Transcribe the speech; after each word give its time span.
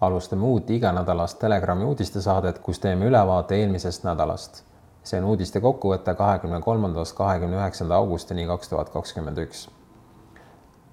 alustame 0.00 0.44
uut 0.44 0.70
iganädalast 0.70 1.38
Telegrami 1.38 1.84
uudistesaadet, 1.84 2.58
kus 2.58 2.78
teeme 2.78 3.04
ülevaate 3.04 3.56
eelmisest 3.56 4.04
nädalast. 4.04 4.62
see 5.06 5.20
on 5.22 5.24
uudiste 5.30 5.60
kokkuvõte 5.62 6.14
kahekümne 6.18 6.58
kolmandast 6.60 7.14
kahekümne 7.16 7.56
üheksanda 7.56 7.94
augustini 7.94 8.46
kaks 8.46 8.68
tuhat 8.68 8.88
kakskümmend 8.90 9.38
üks. 9.38 9.68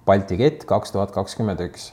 Balti 0.06 0.36
kett 0.36 0.64
kaks 0.64 0.92
tuhat 0.92 1.10
kakskümmend 1.10 1.60
üks. 1.60 1.92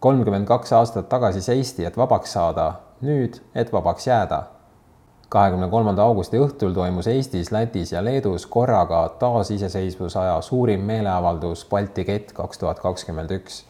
kolmkümmend 0.00 0.46
kaks 0.46 0.72
aastat 0.72 1.08
tagasi 1.08 1.42
seisti, 1.42 1.84
et 1.84 1.96
vabaks 1.96 2.32
saada, 2.32 2.72
nüüd, 3.00 3.40
et 3.54 3.72
vabaks 3.72 4.06
jääda. 4.06 4.42
kahekümne 5.28 5.70
kolmanda 5.70 6.02
augusti 6.02 6.38
õhtul 6.38 6.74
toimus 6.74 7.06
Eestis, 7.06 7.52
Lätis 7.52 7.92
ja 7.92 8.04
Leedus 8.04 8.46
korraga 8.46 9.08
taasiseseisvusaja 9.18 10.40
suurim 10.40 10.80
meeleavaldus 10.80 11.66
Balti 11.70 12.04
kett 12.04 12.32
kaks 12.32 12.58
tuhat 12.58 12.80
kakskümmend 12.80 13.30
üks 13.30 13.64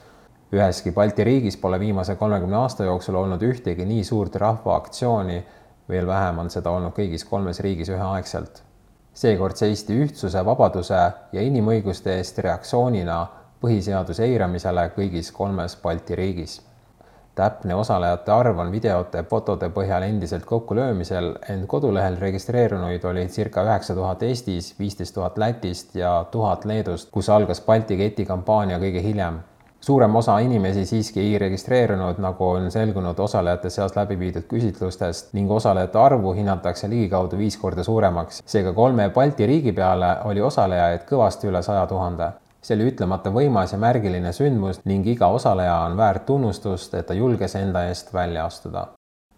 üheski 0.54 0.92
Balti 0.92 1.24
riigis 1.24 1.56
pole 1.56 1.80
viimase 1.80 2.14
kolmekümne 2.16 2.56
aasta 2.56 2.84
jooksul 2.84 3.14
olnud 3.18 3.42
ühtegi 3.42 3.86
nii 3.86 4.04
suurt 4.04 4.36
rahvaaktsiooni, 4.36 5.44
veel 5.88 6.06
vähem 6.06 6.38
on 6.38 6.50
seda 6.50 6.70
olnud 6.70 6.94
kõigis 6.96 7.26
kolmes 7.28 7.60
riigis 7.60 7.90
üheaegselt. 7.90 8.62
seekord 9.14 9.56
seisti 9.56 9.94
ühtsuse, 10.04 10.44
vabaduse 10.44 11.00
ja 11.32 11.42
inimõiguste 11.42 12.16
eest 12.18 12.38
reaktsioonina 12.38 13.18
põhiseaduse 13.62 14.24
eiramisele 14.24 14.88
kõigis 14.96 15.32
kolmes 15.32 15.76
Balti 15.82 16.14
riigis. 16.14 16.60
täpne 17.34 17.74
osalejate 17.74 18.32
arv 18.32 18.58
on 18.58 18.70
videote 18.72 19.18
ja 19.18 19.24
fotode 19.30 19.68
põhjal 19.68 20.02
endiselt 20.02 20.44
kokkulöömisel, 20.44 21.32
ent 21.48 21.66
kodulehel 21.66 22.16
registreerunuid 22.20 23.04
oli 23.04 23.26
circa 23.28 23.64
üheksa 23.64 23.94
tuhat 23.94 24.22
Eestis, 24.22 24.74
viisteist 24.78 25.14
tuhat 25.14 25.38
Lätist 25.38 25.94
ja 25.94 26.24
tuhat 26.30 26.64
Leedust, 26.64 27.10
kus 27.10 27.28
algas 27.28 27.60
Balti 27.60 27.96
keti 27.96 28.24
kampaania 28.24 28.78
kõige 28.78 29.02
hiljem 29.02 29.42
suurem 29.84 30.16
osa 30.16 30.38
inimesi 30.38 30.86
siiski 30.86 31.20
ei 31.20 31.38
registreerunud, 31.38 32.16
nagu 32.24 32.46
on 32.48 32.70
selgunud 32.70 33.18
osalejate 33.20 33.70
seas 33.70 33.92
läbi 33.96 34.16
viidud 34.18 34.46
küsitlustest 34.48 35.34
ning 35.36 35.50
osalejate 35.52 35.98
arvu 36.00 36.32
hinnatakse 36.32 36.88
ligikaudu 36.88 37.36
viis 37.36 37.58
korda 37.60 37.84
suuremaks. 37.84 38.40
seega 38.46 38.72
kolme 38.72 39.10
Balti 39.10 39.46
riigi 39.46 39.72
peale 39.72 40.08
oli 40.30 40.40
osalejaid 40.40 41.04
kõvasti 41.10 41.50
üle 41.50 41.62
saja 41.62 41.86
tuhande. 41.86 42.30
see 42.62 42.76
oli 42.76 42.86
ütlemata 42.92 43.32
võimas 43.32 43.72
ja 43.72 43.78
märgiline 43.78 44.32
sündmus 44.32 44.80
ning 44.84 45.06
iga 45.06 45.26
osaleja 45.26 45.76
on 45.88 45.96
väärt 45.96 46.26
tunnustust, 46.26 46.94
et 46.94 47.06
ta 47.06 47.14
julges 47.14 47.54
enda 47.54 47.84
eest 47.88 48.14
välja 48.14 48.46
astuda. 48.46 48.86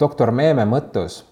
doktor 0.00 0.30
Meeme 0.30 0.64
mõttus 0.64 1.24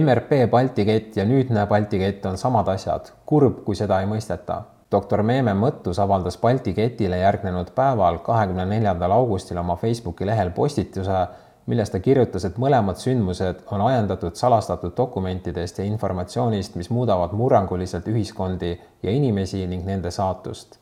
MRP 0.00 0.50
Balti 0.50 0.84
kett 0.84 1.16
ja 1.16 1.24
nüüdne 1.24 1.66
Balti 1.66 1.98
kett 1.98 2.26
on 2.26 2.36
samad 2.36 2.68
asjad, 2.68 3.12
kurb, 3.26 3.64
kui 3.64 3.74
seda 3.74 4.00
ei 4.00 4.06
mõisteta 4.06 4.62
doktor 4.92 5.22
Meeme 5.22 5.54
Mõttus 5.56 5.98
avaldas 6.02 6.36
Balti 6.40 6.74
ketile 6.76 7.18
järgnenud 7.22 7.72
päeval, 7.74 8.18
kahekümne 8.24 8.66
neljandal 8.68 9.14
augustil 9.16 9.58
oma 9.58 9.76
Facebooki 9.80 10.26
lehel 10.26 10.50
postituse, 10.50 11.24
milles 11.66 11.90
ta 11.90 12.00
kirjutas, 12.02 12.44
et 12.44 12.58
mõlemad 12.58 12.98
sündmused 13.00 13.64
on 13.72 13.84
ajendatud 13.86 14.36
salastatud 14.38 14.96
dokumentidest 14.96 15.78
ja 15.78 15.84
informatsioonist, 15.86 16.76
mis 16.76 16.90
muudavad 16.90 17.34
murranguliselt 17.38 18.08
ühiskondi 18.08 18.72
ja 19.02 19.10
inimesi 19.10 19.66
ning 19.66 19.86
nende 19.86 20.10
saatust. 20.10 20.78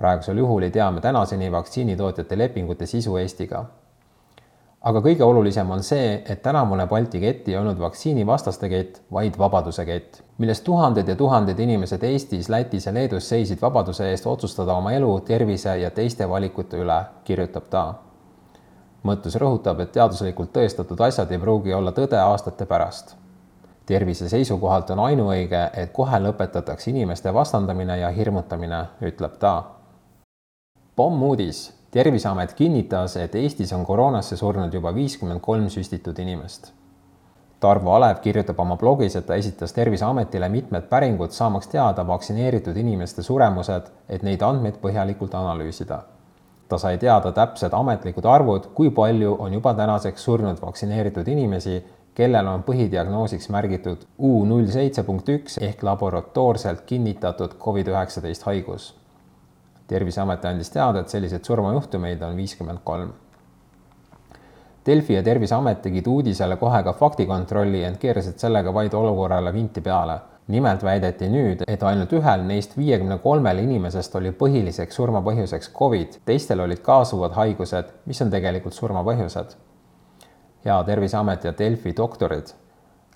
praegusel 0.00 0.38
juhul 0.38 0.62
ei 0.62 0.70
tea 0.70 0.90
me 0.90 1.00
tänaseni 1.00 1.52
vaktsiinitootjate 1.52 2.38
lepingute 2.38 2.86
sisu 2.86 3.16
Eestiga 3.16 3.64
aga 4.80 5.02
kõige 5.04 5.24
olulisem 5.24 5.70
on 5.70 5.82
see, 5.84 6.22
et 6.24 6.40
tänavune 6.42 6.86
Balti 6.88 7.20
kett 7.20 7.48
ei 7.48 7.56
olnud 7.60 7.78
vaktsiinivastaste 7.80 8.68
kett, 8.72 9.00
vaid 9.12 9.36
vabaduse 9.38 9.84
kett, 9.84 10.20
milles 10.40 10.62
tuhanded 10.64 11.08
ja 11.08 11.16
tuhanded 11.16 11.58
inimesed 11.60 12.04
Eestis, 12.08 12.48
Lätis 12.48 12.86
ja 12.88 12.94
Leedus 12.96 13.28
seisid 13.28 13.60
vabaduse 13.60 14.08
eest 14.10 14.26
otsustada 14.26 14.74
oma 14.80 14.94
elu, 14.96 15.10
tervise 15.28 15.76
ja 15.82 15.90
teiste 15.90 16.28
valikute 16.28 16.80
üle, 16.80 17.00
kirjutab 17.24 17.68
ta. 17.70 17.84
mõttus 19.04 19.36
rõhutab, 19.40 19.78
et 19.80 19.92
teaduslikult 19.92 20.50
tõestatud 20.52 21.00
asjad 21.00 21.30
ei 21.32 21.38
pruugi 21.40 21.72
olla 21.74 21.92
tõde 21.92 22.16
aastate 22.20 22.66
pärast. 22.66 23.16
tervise 23.86 24.28
seisukohalt 24.28 24.90
on 24.90 24.98
ainuõige, 24.98 25.70
et 25.74 25.92
kohe 25.92 26.18
lõpetatakse 26.18 26.90
inimeste 26.90 27.34
vastandamine 27.34 27.98
ja 27.98 28.08
hirmutamine, 28.08 28.86
ütleb 29.02 29.36
ta. 29.38 29.62
pommuudis 30.96 31.79
terviseamet 31.90 32.52
kinnitas, 32.54 33.16
et 33.16 33.34
Eestis 33.34 33.72
on 33.72 33.84
koroonasse 33.86 34.36
surnud 34.36 34.74
juba 34.74 34.94
viiskümmend 34.94 35.40
kolm 35.40 35.68
süstitud 35.68 36.18
inimest. 36.18 36.72
Tarvo 37.60 37.92
Alev 37.92 38.22
kirjutab 38.24 38.60
oma 38.62 38.76
blogis, 38.76 39.16
et 39.16 39.26
ta 39.26 39.34
esitas 39.36 39.72
Terviseametile 39.76 40.48
mitmed 40.48 40.86
päringud, 40.88 41.30
saamaks 41.30 41.68
teada 41.68 42.06
vaktsineeritud 42.06 42.76
inimeste 42.76 43.22
suremused, 43.22 43.90
et 44.08 44.22
neid 44.22 44.42
andmeid 44.42 44.78
põhjalikult 44.80 45.34
analüüsida. 45.34 46.02
ta 46.68 46.78
sai 46.78 46.98
teada 46.98 47.32
täpsed 47.32 47.72
ametlikud 47.74 48.24
arvud, 48.24 48.68
kui 48.74 48.90
palju 48.90 49.36
on 49.38 49.52
juba 49.52 49.74
tänaseks 49.74 50.24
surnud 50.24 50.62
vaktsineeritud 50.62 51.28
inimesi, 51.28 51.82
kellel 52.14 52.46
on 52.46 52.62
põhidiagnoosiks 52.62 53.50
märgitud 53.50 54.06
U 54.18 54.44
null 54.44 54.70
seitse 54.70 55.02
punkt 55.02 55.28
üks 55.28 55.58
ehk 55.58 55.82
laboratoorselt 55.82 56.80
kinnitatud 56.86 57.58
Covid-19 57.58 58.44
haigus 58.44 58.99
terviseamet 59.90 60.44
andis 60.46 60.70
teada, 60.70 61.02
et 61.02 61.12
selliseid 61.12 61.44
surmajuhtumeid 61.44 62.22
on 62.22 62.38
viiskümmend 62.38 62.84
kolm. 62.84 63.10
Delfi 64.86 65.14
ja 65.14 65.22
Terviseamet 65.22 65.82
tegid 65.84 66.06
uudisele 66.08 66.56
kohe 66.56 66.78
ka 66.82 66.92
faktikontrolli, 66.96 67.82
ent 67.84 67.98
keerasid 68.00 68.38
sellega 68.40 68.72
vaid 68.74 68.94
olukorrale 68.96 69.52
vinti 69.52 69.80
peale. 69.80 70.20
nimelt 70.50 70.82
väideti 70.82 71.28
nüüd, 71.30 71.60
et 71.70 71.82
ainult 71.86 72.10
ühel 72.18 72.40
neist 72.42 72.72
viiekümne 72.76 73.20
kolmel 73.22 73.60
inimesest 73.62 74.16
oli 74.18 74.32
põhiliseks 74.40 74.96
surmapõhjuseks 74.98 75.70
Covid, 75.78 76.16
teistel 76.26 76.60
olid 76.64 76.80
kaasuvad 76.82 77.36
haigused, 77.36 77.92
mis 78.06 78.22
on 78.22 78.30
tegelikult 78.30 78.74
surmapõhjused. 78.74 79.54
ja 80.64 80.82
Terviseamet 80.84 81.44
ja 81.44 81.52
Delfi 81.58 81.94
doktorid 81.96 82.50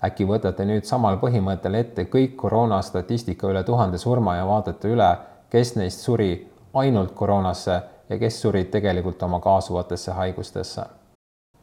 äkki 0.05 0.25
võtate 0.27 0.65
nüüd 0.67 0.85
samal 0.87 1.17
põhimõttel 1.21 1.75
ette 1.79 2.05
kõik 2.11 2.35
koroonastatistika 2.39 3.49
üle 3.51 3.63
tuhande 3.63 3.97
surma 3.97 4.35
ja 4.37 4.47
vaatate 4.47 4.91
üle, 4.91 5.11
kes 5.49 5.75
neist 5.75 6.03
suri 6.05 6.47
ainult 6.75 7.11
koroonasse 7.11 7.81
ja 8.09 8.17
kes 8.19 8.41
surid 8.41 8.65
tegelikult 8.71 9.23
oma 9.23 9.39
kaasuvatesse 9.39 10.11
haigustesse. 10.11 10.81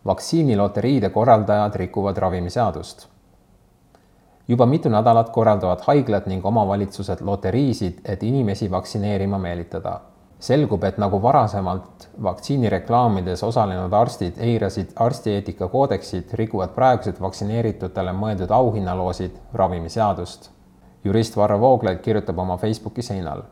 vaktsiiniloteriide 0.06 1.10
korraldajad 1.10 1.74
rikuvad 1.74 2.16
ravimiseadust. 2.16 3.06
juba 4.48 4.66
mitu 4.66 4.88
nädalat 4.88 5.28
korraldavad 5.28 5.80
haiglad 5.86 6.22
ning 6.26 6.46
omavalitsused 6.46 7.20
loteriisid, 7.20 8.00
et 8.04 8.22
inimesi 8.22 8.70
vaktsineerima 8.70 9.38
meelitada. 9.38 10.00
selgub, 10.38 10.84
et 10.84 10.98
nagu 10.98 11.22
varasemalt 11.22 12.08
vaktsiinireklaamides 12.22 13.42
osalenud 13.42 13.92
arstid 13.92 14.32
eirasid 14.38 14.90
arstieetika 14.96 15.68
koodeksit, 15.68 16.34
rikuvad 16.34 16.68
praegused 16.68 17.20
vaktsineeritutele 17.20 18.12
mõeldud 18.12 18.50
auhinnaloosid 18.50 19.32
ravimiseadust. 19.52 20.50
jurist 21.04 21.36
Varro 21.36 21.60
Vooglaid 21.60 21.98
kirjutab 21.98 22.38
oma 22.38 22.56
Facebooki 22.56 23.02
seinal 23.02 23.42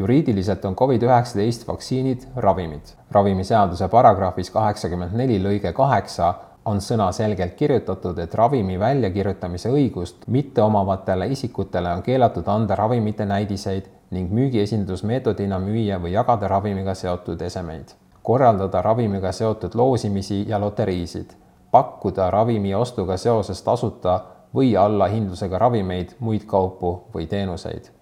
juriidiliselt 0.00 0.64
on 0.64 0.76
Covid-19 0.76 1.66
vaktsiinid 1.68 2.22
ravimid. 2.36 2.80
ravimiseaduse 3.10 3.88
paragrahvis 3.88 4.50
kaheksakümmend 4.50 5.12
neli 5.12 5.36
lõige 5.42 5.72
kaheksa 5.72 6.34
on 6.64 6.80
sõnaselgelt 6.80 7.52
kirjutatud, 7.56 8.18
et 8.18 8.34
ravimi 8.34 8.78
väljakirjutamise 8.80 9.68
õigust 9.68 10.24
mitteomavatele 10.26 11.26
isikutele 11.26 11.92
on 11.92 12.02
keelatud 12.02 12.48
anda 12.48 12.76
ravimite 12.76 13.26
näidiseid 13.26 13.92
ning 14.10 14.32
müügiesindusmeetodina 14.32 15.58
müüa 15.58 16.00
või 16.00 16.14
jagada 16.16 16.48
ravimiga 16.48 16.94
seotud 16.94 17.42
esemeid, 17.42 17.92
korraldada 18.22 18.82
ravimiga 18.82 19.32
seotud 19.32 19.74
loosimisi 19.74 20.44
ja 20.48 20.60
loteriisid, 20.60 21.36
pakkuda 21.70 22.30
ravimi 22.30 22.74
ostuga 22.74 23.16
seoses 23.16 23.62
tasuta 23.62 24.20
või 24.54 24.76
allahindlusega 24.76 25.58
ravimeid, 25.58 26.16
muid 26.20 26.48
kaupu 26.48 27.00
või 27.14 27.26
teenuseid 27.26 27.99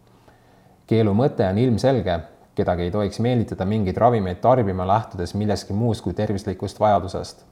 keelu 0.88 1.12
mõte 1.14 1.44
on 1.44 1.58
ilmselge, 1.60 2.14
kedagi 2.56 2.86
ei 2.86 2.90
tohiks 2.90 3.20
meelitada 3.20 3.66
mingeid 3.68 3.96
ravimeid 4.00 4.40
tarbima, 4.40 4.86
lähtudes 4.88 5.34
millestki 5.36 5.76
muust 5.76 6.02
kui 6.04 6.14
tervislikust 6.16 6.80
vajadusest. 6.80 7.44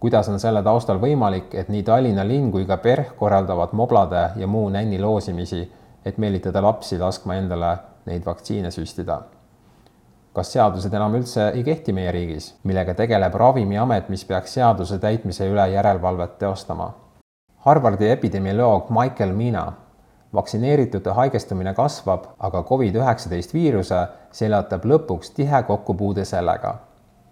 kuidas 0.00 0.28
on 0.28 0.40
selle 0.40 0.62
taustal 0.62 0.98
võimalik, 0.98 1.54
et 1.54 1.68
nii 1.68 1.82
Tallinna 1.82 2.24
linn 2.24 2.50
kui 2.52 2.64
ka 2.66 2.76
PERH 2.76 3.12
korraldavad 3.16 3.74
moblade 3.76 4.30
ja 4.36 4.46
muu 4.46 4.68
nänni 4.68 5.00
loosimisi, 5.00 5.60
et 6.04 6.18
meelitada 6.18 6.62
lapsi 6.62 6.98
laskma 6.98 7.36
endale 7.36 7.76
neid 8.06 8.24
vaktsiine 8.24 8.70
süstida? 8.70 9.20
kas 10.32 10.52
seadused 10.52 10.94
enam 10.94 11.14
üldse 11.18 11.50
ei 11.54 11.64
kehti 11.66 11.92
meie 11.92 12.12
riigis, 12.14 12.54
millega 12.64 12.94
tegeleb 12.94 13.34
Ravimiamet, 13.34 14.08
mis 14.08 14.24
peaks 14.24 14.54
seaduse 14.54 14.98
täitmise 14.98 15.48
üle 15.50 15.68
järelevalvet 15.72 16.38
teostama? 16.38 16.92
Harvardi 17.66 18.08
epidemioloog 18.08 18.88
Michael 18.94 19.34
Mina 19.34 19.66
vaktsineeritute 20.34 21.10
haigestumine 21.10 21.74
kasvab, 21.74 22.24
aga 22.38 22.62
Covid-19 22.68 23.54
viiruse 23.54 23.98
seljatab 24.32 24.84
lõpuks 24.84 25.34
tihe 25.34 25.62
kokkupuude 25.62 26.24
sellega. 26.24 26.74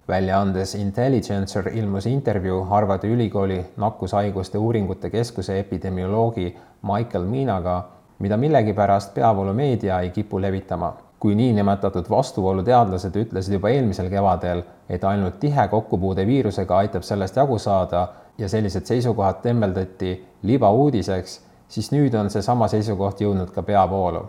väljaandes 0.08 0.74
Intelligencer 0.74 1.68
ilmus 1.68 2.06
intervjuu 2.06 2.62
Harvardi 2.64 3.08
ülikooli 3.08 3.66
nakkushaiguste 3.76 4.58
uuringute 4.58 5.10
keskuse 5.10 5.58
epidemioloogi 5.58 6.56
Michael 6.82 7.24
Minaga, 7.24 7.88
mida 8.18 8.36
millegipärast 8.36 9.14
peavoolumeedia 9.14 10.00
ei 10.00 10.10
kipu 10.10 10.40
levitama. 10.40 10.96
kui 11.18 11.34
niinimetatud 11.34 12.06
vastuvooluteadlased 12.10 13.16
ütlesid 13.16 13.52
juba 13.52 13.68
eelmisel 13.68 14.10
kevadel, 14.10 14.62
et 14.88 15.04
ainult 15.04 15.40
tihe 15.40 15.68
kokkupuude 15.68 16.26
viirusega 16.26 16.76
aitab 16.76 17.02
sellest 17.02 17.36
jagu 17.36 17.58
saada 17.58 18.08
ja 18.38 18.48
sellised 18.48 18.86
seisukohad 18.86 19.40
tembeldati 19.42 20.26
libauudiseks, 20.42 21.47
siis 21.69 21.93
nüüd 21.93 22.15
on 22.15 22.31
seesama 22.31 22.69
seisukoht 22.69 23.20
jõudnud 23.20 23.53
ka 23.55 23.62
peavoolu. 23.62 24.26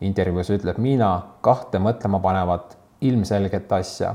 intervjuus 0.00 0.50
ütleb 0.54 0.78
Miina 0.78 1.22
kahte 1.40 1.78
mõtlemapanevat 1.78 2.76
ilmselget 3.00 3.72
asja. 3.72 4.14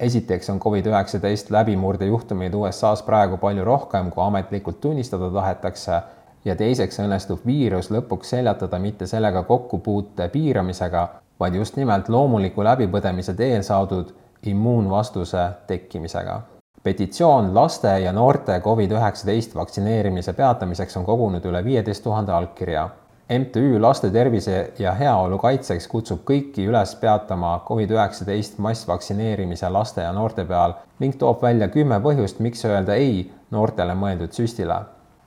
esiteks 0.00 0.50
on 0.50 0.60
Covid-19 0.60 1.50
läbimurdejuhtumeid 1.50 2.54
USA-s 2.54 3.02
praegu 3.02 3.36
palju 3.36 3.64
rohkem, 3.64 4.10
kui 4.10 4.24
ametlikult 4.24 4.80
tunnistada 4.80 5.30
tahetakse 5.30 6.02
ja 6.44 6.56
teiseks 6.56 7.00
õnnestub 7.00 7.46
viirus 7.46 7.90
lõpuks 7.90 8.30
seljatada 8.36 8.78
mitte 8.78 9.06
sellega 9.06 9.42
kokkupuute 9.42 10.28
piiramisega, 10.28 11.08
vaid 11.40 11.54
just 11.54 11.76
nimelt 11.76 12.08
loomuliku 12.08 12.64
läbipõdemise 12.64 13.34
teel 13.34 13.62
saadud 13.62 14.14
immuunvastuse 14.42 15.48
tekkimisega. 15.66 16.40
Petitsioon 16.82 17.54
laste 17.54 17.98
ja 18.00 18.12
noorte 18.12 18.62
Covid-19 18.64 19.54
vaktsineerimise 19.54 20.32
peatamiseks 20.32 20.96
on 20.96 21.04
kogunud 21.04 21.44
üle 21.44 21.64
viieteist 21.64 22.02
tuhande 22.02 22.32
allkirja. 22.32 22.88
MTÜ 23.38 23.80
Laste 23.80 24.10
Tervise 24.10 24.72
ja 24.78 24.92
Heaolu 24.98 25.38
Kaitseks 25.38 25.86
kutsub 25.88 26.24
kõiki 26.26 26.64
üles 26.66 26.94
peatama 26.98 27.60
Covid-19 27.68 28.58
massvaktsineerimise 28.58 29.68
laste 29.68 30.02
ja 30.02 30.12
noorte 30.12 30.44
peal 30.44 30.74
ning 30.98 31.14
toob 31.18 31.42
välja 31.42 31.68
kümme 31.68 32.00
põhjust, 32.02 32.40
miks 32.40 32.64
öelda 32.64 32.94
ei 32.98 33.30
noortele 33.50 33.94
mõeldud 33.94 34.34
süstile 34.34 34.80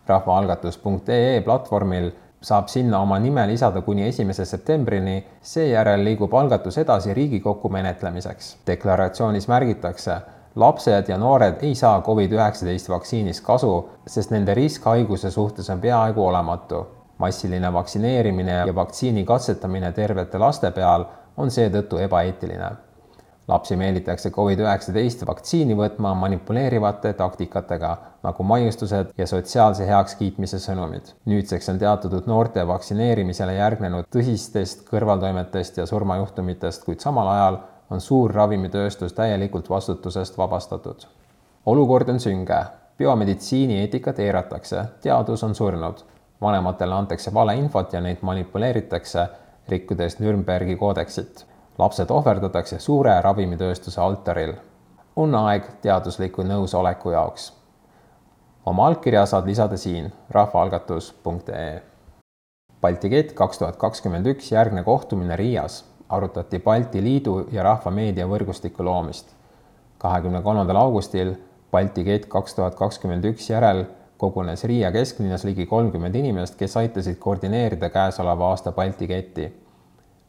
rahvaalgatus.ee 0.07 1.41
platvormil 1.45 2.11
saab 2.43 2.67
sinna 2.67 2.99
oma 2.99 3.19
nime 3.19 3.45
lisada 3.47 3.81
kuni 3.81 4.07
esimese 4.07 4.45
septembrini, 4.45 5.23
seejärel 5.41 6.03
liigub 6.03 6.33
algatus 6.33 6.77
edasi 6.77 7.13
Riigikokku 7.13 7.69
menetlemiseks. 7.69 8.57
deklaratsioonis 8.67 9.47
märgitakse, 9.47 10.17
lapsed 10.55 11.09
ja 11.09 11.17
noored 11.17 11.61
ei 11.61 11.75
saa 11.75 12.01
Covid-19 12.01 12.89
vaktsiinist 12.89 13.43
kasu, 13.45 13.89
sest 14.07 14.31
nende 14.31 14.53
risk 14.53 14.85
haiguse 14.85 15.31
suhtes 15.31 15.69
on 15.69 15.81
peaaegu 15.81 16.27
olematu. 16.27 16.87
massiline 17.17 17.73
vaktsineerimine 17.73 18.51
ja 18.51 18.75
vaktsiini 18.75 19.25
katsetamine 19.25 19.91
tervete 19.91 20.37
laste 20.37 20.71
peal 20.71 21.05
on 21.37 21.51
seetõttu 21.51 21.97
ebaeetiline 21.97 22.71
lapsi 23.47 23.75
meelitatakse 23.75 24.29
Covid-19 24.29 25.27
vaktsiini 25.27 25.75
võtma 25.75 26.13
manipuleerivate 26.15 27.13
taktikatega 27.19 27.91
nagu 28.23 28.43
maiustused 28.47 29.11
ja 29.17 29.27
sotsiaalse 29.27 29.87
heakskiitmise 29.87 30.59
sõnumid. 30.63 31.11
nüüdseks 31.25 31.69
on 31.69 31.79
teatatud 31.79 32.27
noorte 32.27 32.67
vaktsineerimisele 32.67 33.55
järgnenud 33.55 34.07
tõsistest 34.15 34.87
kõrvaltoimetest 34.87 35.77
ja 35.77 35.85
surmajuhtumitest, 35.85 36.83
kuid 36.85 36.99
samal 36.99 37.27
ajal 37.27 37.59
on 37.93 38.01
suur 38.01 38.31
ravimitööstus 38.33 39.13
täielikult 39.13 39.69
vastutusest 39.69 40.37
vabastatud. 40.37 41.05
olukord 41.65 42.09
on 42.09 42.19
sünge, 42.19 42.65
biomeditsiini 42.97 43.79
eetikat 43.79 44.19
eiratakse, 44.19 44.85
teadus 45.01 45.43
on 45.43 45.55
surnud, 45.55 46.01
vanematele 46.41 46.93
antakse 46.93 47.33
valeinfot 47.33 47.93
ja 47.93 48.01
neid 48.01 48.17
manipuleeritakse, 48.21 49.27
rikkudes 49.69 50.19
Nürnbergi 50.19 50.75
koodeksit 50.75 51.45
lapsed 51.77 52.09
ohverdatakse 52.09 52.79
suure 52.79 53.21
ravimitööstuse 53.21 54.01
altaril. 54.01 54.53
on 55.15 55.35
aeg 55.35 55.63
teadusliku 55.81 56.43
nõusoleku 56.43 57.11
jaoks. 57.11 57.53
oma 58.65 58.87
allkirja 58.87 59.25
saad 59.25 59.45
lisada 59.45 59.77
siin 59.77 60.13
rahvaalgatus.ee. 60.29 61.81
Balti 62.81 63.09
kett 63.09 63.31
kaks 63.31 63.57
tuhat 63.57 63.75
kakskümmend 63.75 64.25
üks 64.25 64.51
järgne 64.51 64.83
kohtumine 64.83 65.35
Riias 65.35 65.92
arutati 66.09 66.59
Balti 66.59 67.03
Liidu 67.03 67.47
ja 67.51 67.63
Rahvameedia 67.63 68.27
võrgustiku 68.27 68.83
loomist. 68.83 69.35
kahekümne 69.97 70.41
kolmandal 70.41 70.75
augustil 70.75 71.35
Balti 71.71 72.03
kett 72.03 72.25
kaks 72.25 72.55
tuhat 72.55 72.75
kakskümmend 72.75 73.25
üks 73.25 73.49
järel 73.49 73.85
kogunes 74.17 74.63
Riia 74.63 74.91
kesklinnas 74.91 75.43
ligi 75.43 75.65
kolmkümmend 75.65 76.15
inimest, 76.15 76.55
kes 76.55 76.77
aitasid 76.77 77.17
koordineerida 77.19 77.89
käesoleva 77.89 78.49
aasta 78.49 78.71
Balti 78.71 79.07
ketti 79.07 79.63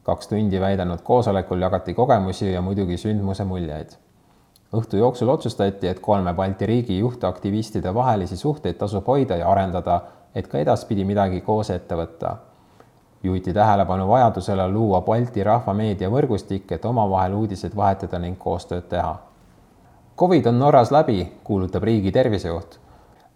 kaks 0.04 0.28
tundi 0.28 0.60
väidanud 0.60 1.00
koosolekul 1.02 1.60
jagati 1.60 1.94
kogemusi 1.94 2.52
ja 2.52 2.60
muidugi 2.60 2.96
sündmuse 2.96 3.44
muljeid. 3.44 3.88
õhtu 4.74 4.98
jooksul 4.98 5.28
otsustati, 5.28 5.88
et 5.88 6.00
kolme 6.00 6.34
Balti 6.34 6.66
riigi 6.66 6.98
juhtaktivistide 6.98 7.94
vahelisi 7.94 8.36
suhteid 8.36 8.76
tasub 8.76 9.06
hoida 9.06 9.36
ja 9.36 9.48
arendada, 9.48 10.00
et 10.34 10.48
ka 10.48 10.58
edaspidi 10.58 11.04
midagi 11.04 11.40
koos 11.40 11.70
ette 11.70 11.94
võtta. 11.94 12.36
Juhiti 13.24 13.52
tähelepanu 13.52 14.08
vajadusele 14.08 14.68
luua 14.68 15.00
Balti 15.00 15.44
rahvameedia 15.44 16.10
võrgustik, 16.10 16.72
et 16.72 16.84
omavahel 16.84 17.34
uudiseid 17.34 17.76
vahetada 17.76 18.18
ning 18.18 18.38
koostööd 18.38 18.88
teha. 18.88 19.16
Covid 20.18 20.46
on 20.46 20.58
Norras 20.58 20.90
läbi, 20.94 21.32
kuulutab 21.44 21.82
riigi 21.82 22.12
tervisejuht 22.12 22.78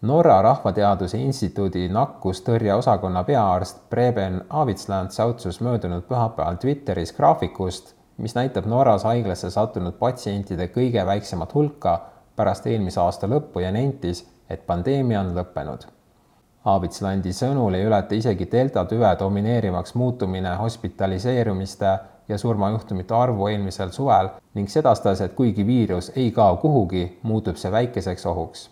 Norra 0.01 0.37
Rahvateaduse 0.41 1.17
Instituudi 1.17 1.89
nakkustõrjeosakonna 1.91 3.23
peaarst 3.27 3.81
Preben 3.89 4.37
Avitsland 4.49 5.11
säutsus 5.11 5.59
möödunud 5.59 6.05
pühapäeval 6.07 6.55
Twitteris 6.55 7.11
graafikust, 7.17 7.91
mis 8.17 8.35
näitab 8.35 8.65
Norras 8.65 9.03
haiglasse 9.03 9.51
sattunud 9.51 9.97
patsientide 9.99 10.69
kõige 10.71 11.03
väiksemat 11.05 11.53
hulka 11.53 11.97
pärast 12.35 12.71
eelmise 12.71 13.01
aasta 13.03 13.27
lõppu 13.27 13.59
ja 13.59 13.73
nentis, 13.75 14.23
et 14.49 14.63
pandeemia 14.67 15.19
on 15.19 15.35
lõppenud. 15.35 15.83
Avitslandi 16.65 17.31
sõnul 17.33 17.77
ei 17.77 17.85
ületa 17.87 18.15
isegi 18.15 18.47
delta 18.51 18.85
tüve 18.85 19.11
domineerivaks 19.19 19.95
muutumine 19.95 20.55
hospitaliseerumiste 20.59 21.93
ja 22.27 22.37
surmajuhtumite 22.37 23.15
arvu 23.15 23.47
eelmisel 23.47 23.91
suvel 23.95 24.29
ning 24.53 24.67
sedastas, 24.69 25.21
et 25.21 25.33
kuigi 25.33 25.65
viirus 25.65 26.11
ei 26.15 26.31
kao 26.31 26.57
kuhugi, 26.57 27.19
muutub 27.23 27.55
see 27.55 27.71
väikeseks 27.71 28.25
ohuks 28.25 28.69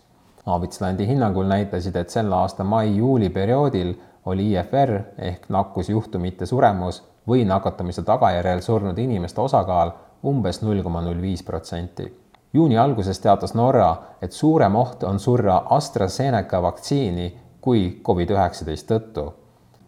Aavitslandi 0.48 1.08
hinnangul 1.08 1.46
näitasid, 1.46 1.96
et 1.96 2.10
selle 2.10 2.36
aasta 2.36 2.64
mai-juuli 2.64 3.30
perioodil 3.30 3.94
oli 4.26 4.52
IFR 4.52 4.94
ehk 5.30 5.50
nakkusjuhtumite 5.52 6.46
suremus 6.46 7.02
või 7.28 7.44
nakatumise 7.46 8.04
tagajärjel 8.08 8.62
surnud 8.64 8.98
inimeste 8.98 9.42
osakaal 9.44 9.92
umbes 10.24 10.62
null 10.62 10.84
koma 10.84 11.02
null 11.04 11.22
viis 11.22 11.44
protsenti. 11.44 12.08
juuni 12.54 12.78
alguses 12.78 13.20
teatas 13.20 13.54
Norra, 13.54 13.96
et 14.22 14.32
suurem 14.32 14.76
oht 14.76 15.04
on 15.04 15.20
surra 15.20 15.58
AstraZeneca 15.70 16.62
vaktsiini 16.62 17.28
kui 17.62 18.02
Covid-19 18.08 18.88
tõttu. 18.88 19.34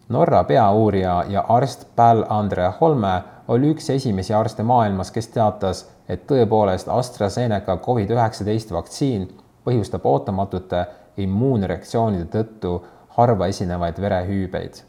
Norra 0.09 0.43
peauurija 0.43 1.23
ja 1.29 1.45
arst 1.47 1.87
Pal 1.95 2.23
Andre 2.29 2.71
Holme 2.81 3.21
oli 3.47 3.69
üks 3.73 3.89
esimesi 3.89 4.33
arste 4.33 4.63
maailmas, 4.63 5.11
kes 5.11 5.27
teatas, 5.27 5.83
et 6.09 6.25
tõepoolest 6.27 6.89
AstraZeneca 6.89 7.77
Covid-19 7.85 8.73
vaktsiin 8.73 9.27
põhjustab 9.65 10.05
ootamatute 10.05 10.85
immuunreaktsioonide 11.17 12.25
tõttu 12.33 12.79
harva 13.17 13.47
esinevaid 13.47 14.01
verehüübeid. 14.01 14.83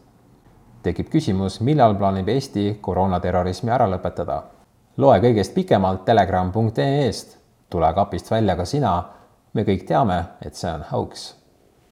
tekib 0.82 1.10
küsimus, 1.12 1.60
millal 1.60 1.94
plaanib 1.94 2.28
Eesti 2.28 2.78
koroonaterrorismi 2.80 3.70
ära 3.70 3.88
lõpetada? 3.88 4.42
loe 4.96 5.18
kõigest 5.20 5.54
pikemalt 5.54 6.04
telegram.ee-st, 6.04 7.36
tule 7.70 7.92
kapist 7.94 8.30
välja 8.30 8.56
ka 8.56 8.64
sina. 8.64 9.04
me 9.52 9.64
kõik 9.64 9.86
teame, 9.86 10.24
et 10.40 10.54
see 10.54 10.72
on 10.72 10.82
hauks 10.92 11.39